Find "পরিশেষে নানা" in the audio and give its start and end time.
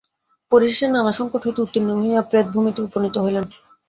0.51-1.11